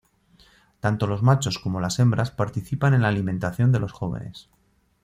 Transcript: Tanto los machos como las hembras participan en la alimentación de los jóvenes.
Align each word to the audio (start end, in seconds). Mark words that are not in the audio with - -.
Tanto 0.79 1.05
los 1.05 1.21
machos 1.21 1.59
como 1.59 1.79
las 1.79 1.99
hembras 1.99 2.31
participan 2.31 2.95
en 2.95 3.03
la 3.03 3.09
alimentación 3.09 3.71
de 3.71 3.79
los 3.81 3.91
jóvenes. 3.91 4.49